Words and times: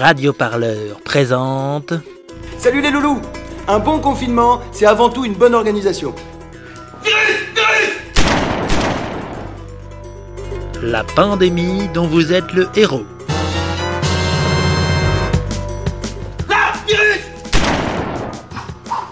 radioparleur 0.00 0.98
présente. 1.04 1.92
Salut 2.56 2.80
les 2.80 2.90
loulous 2.90 3.20
Un 3.68 3.78
bon 3.78 3.98
confinement, 3.98 4.60
c'est 4.72 4.86
avant 4.86 5.10
tout 5.10 5.26
une 5.26 5.34
bonne 5.34 5.54
organisation. 5.54 6.14
La 10.82 11.04
pandémie 11.04 11.88
dont 11.92 12.06
vous 12.06 12.32
êtes 12.32 12.50
le 12.54 12.66
héros. 12.74 13.04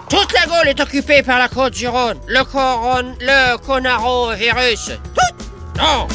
Toute 0.09 0.33
la 0.33 0.45
Gaule 0.47 0.69
est 0.69 0.79
occupée 0.79 1.21
par 1.21 1.37
la 1.37 1.47
côte 1.47 1.73
du 1.73 1.87
Rhône. 1.87 2.17
Le 2.27 2.43
coron... 2.43 3.13
le 3.21 3.57
conarovirus. 3.63 4.93
Tout 5.13 5.45
Non 5.77 6.07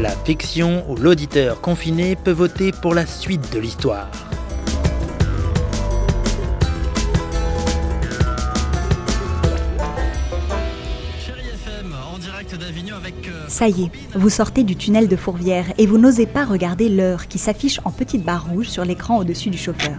La 0.00 0.10
fiction 0.10 0.84
où 0.88 0.94
l'auditeur 0.94 1.60
confiné 1.60 2.14
peut 2.14 2.30
voter 2.30 2.70
pour 2.70 2.94
la 2.94 3.04
suite 3.04 3.52
de 3.52 3.58
l'histoire. 3.58 4.08
Ça 13.48 13.66
y 13.66 13.86
est, 13.86 13.90
vous 14.14 14.30
sortez 14.30 14.62
du 14.62 14.76
tunnel 14.76 15.08
de 15.08 15.16
Fourvière 15.16 15.66
et 15.78 15.86
vous 15.86 15.98
n'osez 15.98 16.26
pas 16.26 16.44
regarder 16.44 16.88
l'heure 16.88 17.26
qui 17.26 17.38
s'affiche 17.38 17.80
en 17.84 17.90
petite 17.90 18.22
barre 18.22 18.46
rouge 18.46 18.68
sur 18.68 18.84
l'écran 18.84 19.18
au-dessus 19.18 19.50
du 19.50 19.58
chauffeur. 19.58 19.98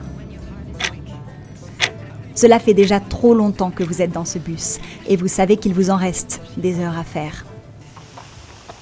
Cela 2.35 2.59
fait 2.59 2.73
déjà 2.73 3.01
trop 3.01 3.33
longtemps 3.33 3.71
que 3.71 3.83
vous 3.83 4.01
êtes 4.01 4.13
dans 4.13 4.23
ce 4.23 4.39
bus 4.39 4.79
et 5.09 5.17
vous 5.17 5.27
savez 5.27 5.57
qu'il 5.57 5.73
vous 5.73 5.89
en 5.89 5.97
reste 5.97 6.39
des 6.55 6.79
heures 6.79 6.97
à 6.97 7.03
faire. 7.03 7.45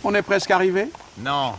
On 0.04 0.14
est 0.14 0.22
presque 0.22 0.52
arrivé? 0.52 0.90
Non. 1.20 1.54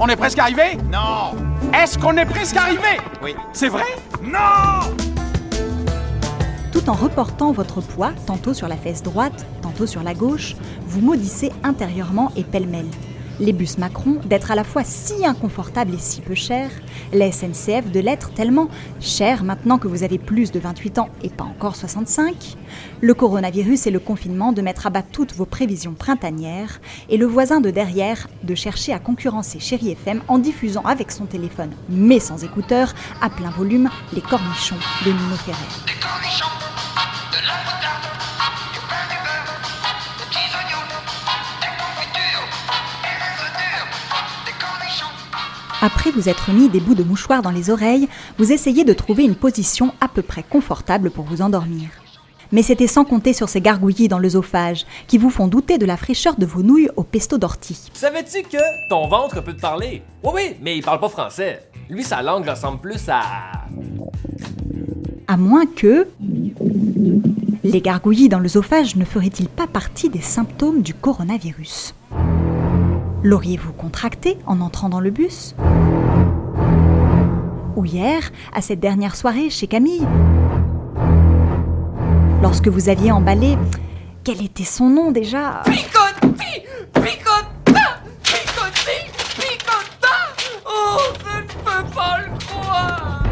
On 0.00 0.08
est 0.08 0.16
presque 0.16 0.38
arrivé? 0.40 0.76
Non. 0.90 1.36
Est-ce 1.72 1.98
qu'on 1.98 2.16
est 2.16 2.26
presque 2.26 2.56
arrivé? 2.56 2.98
Oui. 3.22 3.34
C'est 3.52 3.68
vrai? 3.68 3.84
Non 4.22 4.92
Tout 6.72 6.88
en 6.90 6.94
reportant 6.94 7.52
votre 7.52 7.80
poids, 7.80 8.12
tantôt 8.26 8.54
sur 8.54 8.66
la 8.66 8.76
fesse 8.76 9.02
droite, 9.04 9.46
tantôt 9.62 9.86
sur 9.86 10.02
la 10.02 10.14
gauche, 10.14 10.56
vous 10.86 11.00
maudissez 11.00 11.52
intérieurement 11.62 12.32
et 12.36 12.42
pêle-mêle. 12.42 12.88
Les 13.40 13.52
bus 13.52 13.78
Macron 13.78 14.16
d'être 14.24 14.50
à 14.50 14.56
la 14.56 14.64
fois 14.64 14.82
si 14.84 15.24
inconfortables 15.24 15.94
et 15.94 15.98
si 15.98 16.20
peu 16.20 16.34
chers, 16.34 16.70
la 17.12 17.30
SNCF 17.30 17.90
de 17.92 18.00
l'être 18.00 18.32
tellement 18.32 18.68
cher 19.00 19.44
maintenant 19.44 19.78
que 19.78 19.86
vous 19.86 20.02
avez 20.02 20.18
plus 20.18 20.50
de 20.50 20.58
28 20.58 20.98
ans 20.98 21.08
et 21.22 21.28
pas 21.28 21.44
encore 21.44 21.76
65, 21.76 22.56
le 23.00 23.14
coronavirus 23.14 23.86
et 23.86 23.90
le 23.92 24.00
confinement 24.00 24.52
de 24.52 24.60
mettre 24.60 24.88
à 24.88 24.90
bas 24.90 25.02
toutes 25.02 25.34
vos 25.34 25.44
prévisions 25.44 25.94
printanières, 25.94 26.80
et 27.08 27.16
le 27.16 27.26
voisin 27.26 27.60
de 27.60 27.70
derrière 27.70 28.28
de 28.42 28.54
chercher 28.56 28.92
à 28.92 28.98
concurrencer 28.98 29.60
Chéri 29.60 29.92
FM 29.92 30.20
en 30.26 30.38
diffusant 30.38 30.82
avec 30.82 31.12
son 31.12 31.26
téléphone, 31.26 31.70
mais 31.88 32.18
sans 32.18 32.42
écouteurs, 32.42 32.94
à 33.22 33.30
plein 33.30 33.50
volume, 33.50 33.88
les 34.12 34.20
cornichons 34.20 34.76
de 35.04 35.10
Nino 35.10 35.36
Ferrer. 35.36 36.57
Après 45.80 46.10
vous 46.10 46.28
être 46.28 46.50
mis 46.50 46.68
des 46.68 46.80
bouts 46.80 46.96
de 46.96 47.04
mouchoir 47.04 47.40
dans 47.40 47.52
les 47.52 47.70
oreilles, 47.70 48.08
vous 48.36 48.52
essayez 48.52 48.84
de 48.84 48.92
trouver 48.92 49.22
une 49.24 49.36
position 49.36 49.94
à 50.00 50.08
peu 50.08 50.22
près 50.22 50.42
confortable 50.42 51.10
pour 51.10 51.24
vous 51.24 51.40
endormir. 51.40 51.88
Mais 52.50 52.62
c'était 52.62 52.88
sans 52.88 53.04
compter 53.04 53.32
sur 53.32 53.48
ces 53.48 53.60
gargouillis 53.60 54.08
dans 54.08 54.18
l'œsophage 54.18 54.86
qui 55.06 55.18
vous 55.18 55.30
font 55.30 55.46
douter 55.46 55.78
de 55.78 55.86
la 55.86 55.96
fraîcheur 55.96 56.34
de 56.36 56.46
vos 56.46 56.62
nouilles 56.62 56.88
au 56.96 57.04
pesto 57.04 57.38
d'ortie. 57.38 57.90
Savais-tu 57.92 58.42
que 58.42 58.88
ton 58.88 59.06
ventre 59.06 59.40
peut 59.42 59.54
te 59.54 59.60
parler? 59.60 60.02
Oui, 60.24 60.30
oui, 60.34 60.56
mais 60.62 60.76
il 60.76 60.82
parle 60.82 60.98
pas 60.98 61.10
français. 61.10 61.62
Lui, 61.88 62.02
sa 62.02 62.22
langue 62.22 62.48
ressemble 62.48 62.80
plus 62.80 63.08
à. 63.08 63.66
À 65.28 65.36
moins 65.36 65.66
que... 65.66 66.08
Les 67.62 67.82
gargouillis 67.82 68.28
dans 68.28 68.38
l'œsophage 68.40 68.96
ne 68.96 69.04
feraient-ils 69.04 69.48
pas 69.48 69.66
partie 69.66 70.08
des 70.08 70.22
symptômes 70.22 70.80
du 70.80 70.94
coronavirus 70.94 71.94
L'auriez-vous 73.24 73.72
contracté 73.72 74.38
en 74.46 74.60
entrant 74.60 74.88
dans 74.88 75.00
le 75.00 75.10
bus? 75.10 75.56
Ou 77.74 77.84
hier, 77.84 78.30
à 78.54 78.60
cette 78.62 78.80
dernière 78.80 79.16
soirée 79.16 79.50
chez 79.50 79.66
Camille? 79.66 80.06
Lorsque 82.42 82.68
vous 82.68 82.88
aviez 82.88 83.12
emballé... 83.12 83.56
Quel 84.24 84.44
était 84.44 84.64
son 84.64 84.90
nom 84.90 85.10
déjà? 85.10 85.62
Picotti 85.64 86.60
Picotta 86.92 88.00
Picotti 88.22 89.10
Picotta 89.36 90.14
Oh, 90.66 90.98
je 91.18 91.38
ne 91.38 91.46
peux 91.46 91.90
pas 91.94 92.18
le 92.18 92.38
croire. 92.38 93.22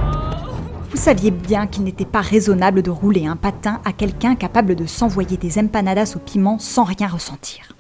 Vous 0.90 0.96
saviez 0.96 1.30
bien 1.30 1.66
qu'il 1.66 1.84
n'était 1.84 2.06
pas 2.06 2.22
raisonnable 2.22 2.80
de 2.80 2.90
rouler 2.90 3.26
un 3.26 3.36
patin 3.36 3.82
à 3.84 3.92
quelqu'un 3.92 4.36
capable 4.36 4.74
de 4.74 4.86
s'envoyer 4.86 5.36
des 5.36 5.58
empanadas 5.58 6.14
au 6.16 6.18
piment 6.18 6.58
sans 6.58 6.84
rien 6.84 7.08
ressentir. 7.08 7.76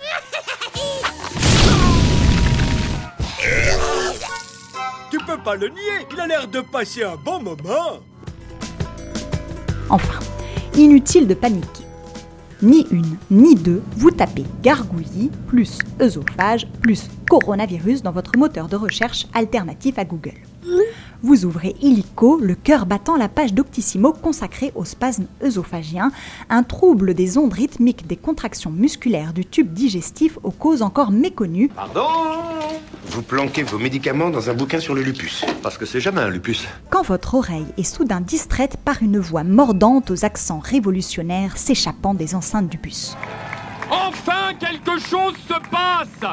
Peux 5.26 5.38
pas 5.38 5.56
le 5.56 5.68
nier, 5.68 6.06
il 6.12 6.20
a 6.20 6.26
l'air 6.26 6.46
de 6.48 6.60
passer 6.60 7.02
un 7.02 7.16
bon 7.16 7.42
moment. 7.42 8.00
Enfin, 9.90 10.20
inutile 10.76 11.26
de 11.26 11.34
paniquer. 11.34 11.84
Ni 12.62 12.86
une, 12.90 13.16
ni 13.30 13.54
deux, 13.54 13.82
vous 13.96 14.10
tapez 14.10 14.44
gargouillis 14.62 15.30
plus 15.48 15.78
œsophage 16.00 16.66
plus 16.80 17.08
coronavirus 17.28 18.02
dans 18.02 18.12
votre 18.12 18.38
moteur 18.38 18.68
de 18.68 18.76
recherche 18.76 19.26
alternatif 19.34 19.98
à 19.98 20.04
Google. 20.04 20.40
Vous 21.22 21.44
ouvrez 21.44 21.74
illico, 21.80 22.38
le 22.40 22.54
cœur 22.54 22.86
battant 22.86 23.16
la 23.16 23.28
page 23.28 23.54
d'Octissimo 23.54 24.12
consacrée 24.12 24.72
au 24.74 24.84
spasme 24.84 25.26
œsophagien, 25.42 26.12
un 26.50 26.62
trouble 26.62 27.14
des 27.14 27.38
ondes 27.38 27.52
rythmiques 27.52 28.06
des 28.06 28.16
contractions 28.16 28.70
musculaires 28.70 29.32
du 29.32 29.44
tube 29.44 29.72
digestif 29.72 30.38
aux 30.42 30.50
causes 30.50 30.82
encore 30.82 31.10
méconnues, 31.10 31.68
Pardon 31.68 32.06
Vous 33.06 33.22
planquez 33.22 33.62
vos 33.62 33.78
médicaments 33.78 34.30
dans 34.30 34.50
un 34.50 34.54
bouquin 34.54 34.78
sur 34.80 34.94
le 34.94 35.02
lupus. 35.02 35.44
Parce 35.62 35.78
que 35.78 35.86
c'est 35.86 36.00
jamais 36.00 36.20
un 36.20 36.28
lupus. 36.30 36.66
quand 36.90 37.02
votre 37.02 37.34
oreille 37.34 37.66
est 37.76 37.82
soudain 37.82 38.20
distraite 38.20 38.76
par 38.84 39.02
une 39.02 39.18
voix 39.18 39.44
mordante 39.44 40.10
aux 40.10 40.24
accents 40.24 40.60
révolutionnaires 40.60 41.56
s'échappant 41.56 42.14
des 42.14 42.34
enceintes 42.34 42.68
du 42.68 42.76
bus. 42.78 43.16
Enfin, 43.90 44.52
quelque 44.60 44.98
chose 45.00 45.34
se 45.48 45.54
passe 45.70 46.30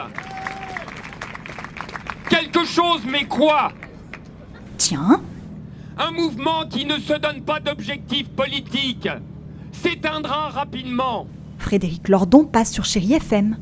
Quelque 2.29 2.65
chose, 2.65 3.01
mais 3.09 3.25
quoi? 3.25 3.71
Tiens, 4.77 5.21
Un 5.97 6.11
mouvement 6.11 6.65
qui 6.69 6.85
ne 6.85 6.97
se 6.97 7.13
donne 7.13 7.41
pas 7.43 7.59
d'objectif 7.59 8.27
politique 8.29 9.07
s'éteindra 9.71 10.49
rapidement. 10.49 11.27
Frédéric 11.59 12.09
Lordon 12.09 12.45
passe 12.45 12.71
sur 12.71 12.83
Chéri 12.85 13.13
FM. 13.13 13.57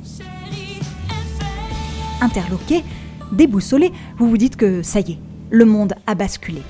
Interloqué, 2.21 2.83
déboussolé, 3.31 3.91
vous 4.17 4.29
vous 4.29 4.37
dites 4.37 4.55
que 4.55 4.81
ça 4.81 4.99
y 5.01 5.13
est, 5.13 5.19
le 5.49 5.65
monde 5.65 5.93
a 6.07 6.15
basculé. 6.15 6.61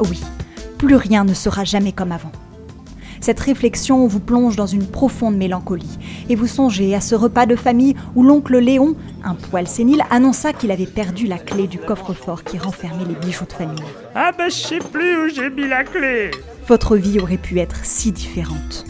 Oui, 0.00 0.20
plus 0.78 0.96
rien 0.96 1.24
ne 1.24 1.34
sera 1.34 1.64
jamais 1.64 1.92
comme 1.92 2.12
avant. 2.12 2.32
Cette 3.24 3.40
réflexion 3.40 4.06
vous 4.06 4.20
plonge 4.20 4.54
dans 4.54 4.66
une 4.66 4.86
profonde 4.86 5.38
mélancolie 5.38 5.98
et 6.28 6.34
vous 6.34 6.46
songez 6.46 6.94
à 6.94 7.00
ce 7.00 7.14
repas 7.14 7.46
de 7.46 7.56
famille 7.56 7.96
où 8.14 8.22
l'oncle 8.22 8.58
Léon, 8.58 8.96
un 9.24 9.32
poil 9.32 9.66
sénile, 9.66 10.04
annonça 10.10 10.52
qu'il 10.52 10.70
avait 10.70 10.84
perdu 10.84 11.26
la 11.26 11.38
clé 11.38 11.66
du 11.66 11.78
coffre-fort 11.78 12.44
qui 12.44 12.58
renfermait 12.58 13.06
les 13.06 13.14
bijoux 13.14 13.46
de 13.46 13.54
famille. 13.54 13.82
Ah 14.14 14.30
bah 14.36 14.50
je 14.50 14.56
sais 14.56 14.78
plus 14.78 15.16
où 15.24 15.28
j'ai 15.30 15.48
mis 15.48 15.66
la 15.66 15.84
clé. 15.84 16.32
Votre 16.68 16.98
vie 16.98 17.18
aurait 17.18 17.38
pu 17.38 17.58
être 17.60 17.82
si 17.82 18.12
différente. 18.12 18.84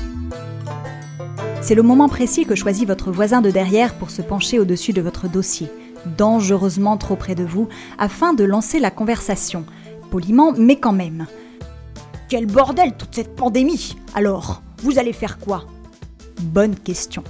C'est 1.61 1.76
le 1.76 1.82
moment 1.82 2.09
précis 2.09 2.44
que 2.44 2.56
choisit 2.56 2.88
votre 2.88 3.12
voisin 3.12 3.41
de 3.41 3.53
derrière 3.53 3.94
pour 3.94 4.11
se 4.11 4.20
pencher 4.20 4.59
au-dessus 4.59 4.93
de 4.93 5.00
votre 5.00 5.29
dossier, 5.29 5.69
dangereusement 6.19 6.97
trop 6.97 7.14
près 7.14 7.37
de 7.37 7.44
vous, 7.44 7.69
afin 7.99 8.35
de 8.35 8.43
lancer 8.43 8.81
la 8.81 8.91
conversation, 8.91 9.64
poliment 10.11 10.53
mais 10.59 10.75
quand 10.75 10.91
même. 10.93 11.29
Quel 12.37 12.47
bordel 12.47 12.97
toute 12.97 13.15
cette 13.15 13.37
pandémie 13.37 13.95
Alors, 14.13 14.61
vous 14.79 14.99
allez 14.99 15.13
faire 15.13 15.39
quoi? 15.39 15.67
Bonne 16.41 16.75
question. 16.75 17.23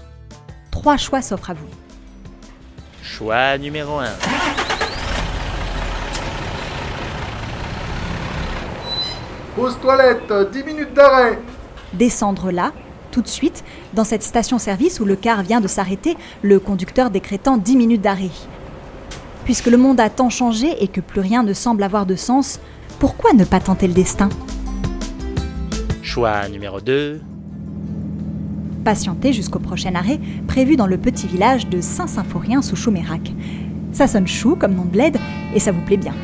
Trois 0.71 0.97
choix 0.97 1.21
s'offrent 1.21 1.51
à 1.51 1.53
vous. 1.53 1.69
Choix 3.03 3.59
numéro 3.59 3.99
1. 3.99 4.07
Pause 9.55 9.77
toilette, 9.83 10.33
10 10.51 10.65
minutes 10.65 10.95
d'arrêt. 10.95 11.39
Descendre 11.93 12.51
là, 12.51 12.73
tout 13.11 13.21
de 13.21 13.29
suite, 13.29 13.63
dans 13.93 14.05
cette 14.05 14.23
station-service 14.23 15.01
où 15.01 15.05
le 15.05 15.17
car 15.17 15.43
vient 15.43 15.61
de 15.61 15.69
s'arrêter, 15.69 16.17
le 16.41 16.59
conducteur 16.59 17.11
décrétant 17.11 17.59
10 17.59 17.77
minutes 17.77 18.01
d'arrêt. 18.01 18.31
Puisque 19.45 19.67
le 19.67 19.77
monde 19.77 20.01
a 20.01 20.09
tant 20.09 20.31
changé 20.31 20.83
et 20.83 20.89
que 20.89 21.03
plus 21.03 21.21
rien 21.21 21.43
ne 21.43 21.53
semble 21.53 21.83
avoir 21.83 22.07
de 22.07 22.17
sens, 22.17 22.59
pourquoi 22.99 23.35
ne 23.35 23.45
pas 23.45 23.61
tenter 23.61 23.87
le 23.87 23.93
destin? 23.93 24.31
Choix 26.15 26.49
numéro 26.49 26.81
2. 26.81 27.21
Patientez 28.85 29.33
jusqu'au 29.33 29.59
prochain 29.59 29.97
arrêt, 29.97 30.21
prévu 30.47 30.77
dans 30.77 30.87
le 30.87 30.97
petit 30.97 31.27
village 31.27 31.67
de 31.67 31.81
Saint-Symphorien 31.81 32.63
sous 32.63 32.77
Chaumérac. 32.77 33.33
Ça 33.91 34.07
sonne 34.07 34.29
chou 34.29 34.55
comme 34.55 34.77
nom 34.77 34.85
de 34.85 34.91
bled 34.91 35.17
et 35.57 35.59
ça 35.59 35.73
vous 35.73 35.81
plaît 35.81 35.97
bien. 35.97 36.15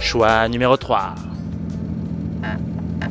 Choix 0.00 0.48
numéro 0.48 0.76
3. 0.76 1.14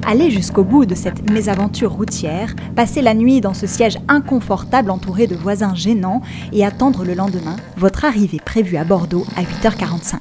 Allez 0.07 0.29
jusqu'au 0.29 0.63
bout 0.63 0.85
de 0.85 0.93
cette 0.93 1.31
mésaventure 1.31 1.91
routière, 1.91 2.55
passer 2.75 3.01
la 3.01 3.15
nuit 3.15 3.41
dans 3.41 3.55
ce 3.55 3.65
siège 3.65 3.97
inconfortable 4.07 4.91
entouré 4.91 5.25
de 5.25 5.35
voisins 5.35 5.73
gênants 5.73 6.21
et 6.53 6.63
attendre 6.63 7.03
le 7.03 7.15
lendemain 7.15 7.55
votre 7.75 8.05
arrivée 8.05 8.39
prévue 8.39 8.77
à 8.77 8.83
Bordeaux 8.83 9.25
à 9.35 9.41
8h45. 9.41 10.17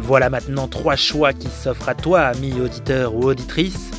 Voilà 0.00 0.28
maintenant 0.28 0.66
trois 0.66 0.96
choix 0.96 1.32
qui 1.32 1.48
s'offrent 1.48 1.88
à 1.88 1.94
toi, 1.94 2.22
ami 2.22 2.60
auditeur 2.60 3.14
ou 3.14 3.22
auditrice. 3.24 3.95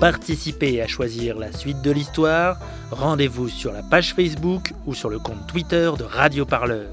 Participer 0.00 0.80
à 0.80 0.86
choisir 0.86 1.38
la 1.38 1.52
suite 1.52 1.82
de 1.82 1.90
l'histoire, 1.90 2.56
rendez-vous 2.90 3.50
sur 3.50 3.70
la 3.70 3.82
page 3.82 4.14
Facebook 4.14 4.72
ou 4.86 4.94
sur 4.94 5.10
le 5.10 5.18
compte 5.18 5.46
Twitter 5.46 5.90
de 5.98 6.04
Radio 6.04 6.46
Parleur. 6.46 6.88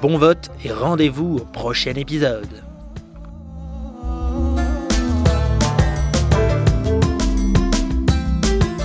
Bon 0.00 0.18
vote 0.18 0.50
et 0.64 0.72
rendez-vous 0.72 1.36
au 1.36 1.44
prochain 1.44 1.94
épisode. 1.94 2.64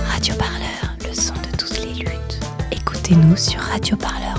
Radio 0.06 0.34
Parleur, 0.36 0.96
le 1.04 1.12
son 1.12 1.34
de 1.34 1.56
toutes 1.58 1.80
les 1.80 1.94
luttes. 2.04 2.40
Écoutez-nous 2.70 3.36
sur 3.36 3.58
radioparleur.net. 3.58 4.37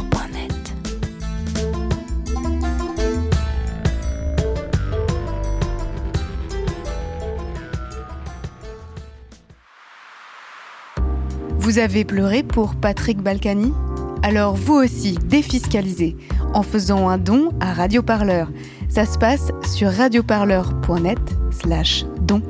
Vous 11.69 11.77
avez 11.77 12.04
pleuré 12.04 12.42
pour 12.42 12.74
Patrick 12.74 13.21
Balkany 13.21 13.71
Alors 14.24 14.56
vous 14.56 14.74
aussi, 14.74 15.19
défiscalisez 15.24 16.18
en 16.56 16.63
faisant 16.63 17.10
un 17.10 17.19
don 17.19 17.51
à 17.60 17.74
Radio 17.74 18.01
Parleur. 18.01 18.51
Ça 18.89 19.06
se 19.06 19.19
passe 19.19 19.51
sur 19.71 19.92
radioparleur.net 19.92 21.19
slash 21.51 22.06
don. 22.21 22.42